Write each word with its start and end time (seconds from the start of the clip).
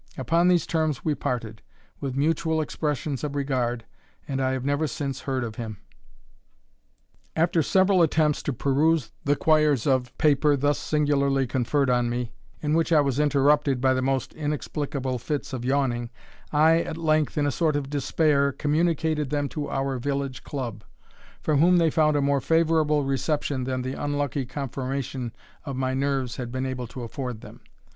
Upon 0.17 0.47
these 0.47 0.65
terms 0.65 1.05
we 1.05 1.13
parted, 1.13 1.61
with 1.99 2.15
mutual 2.17 2.59
expressions 2.59 3.23
of 3.23 3.35
regard, 3.35 3.85
and 4.27 4.41
I 4.41 4.53
have 4.53 4.65
never 4.65 4.87
since 4.87 5.19
heard 5.21 5.43
of 5.43 5.57
him. 5.57 5.77
After 7.35 7.61
several 7.61 8.01
attempts 8.01 8.41
to 8.41 8.51
peruse 8.53 9.11
the 9.25 9.35
quires 9.35 9.85
of 9.85 10.17
paper 10.17 10.57
thus 10.57 10.79
singularly 10.79 11.45
conferred 11.45 11.91
on 11.91 12.09
me, 12.09 12.31
in 12.61 12.73
which 12.73 12.91
I 12.91 12.99
was 12.99 13.19
interrupted 13.19 13.79
by 13.79 13.93
the 13.93 14.01
most 14.01 14.33
inexplicable 14.33 15.19
fits 15.19 15.53
of 15.53 15.63
yawning, 15.63 16.09
I 16.51 16.79
at 16.79 16.97
length, 16.97 17.37
in 17.37 17.45
a 17.45 17.51
sort 17.51 17.75
of 17.75 17.87
despair, 17.91 18.51
communicated 18.51 19.29
them 19.29 19.49
to 19.49 19.69
our 19.69 19.99
village 19.99 20.43
club, 20.43 20.83
from 21.43 21.59
whom 21.59 21.77
they 21.77 21.91
found 21.91 22.15
a 22.17 22.21
more 22.23 22.41
favourable 22.41 23.03
reception 23.03 23.65
than 23.65 23.83
the 23.83 23.93
unlucky 23.93 24.47
conformation 24.47 25.31
of 25.63 25.75
my 25.75 25.93
nerves 25.93 26.37
had 26.37 26.51
been 26.51 26.65
able 26.65 26.87
to 26.87 27.03
afford 27.03 27.41
them. 27.41 27.61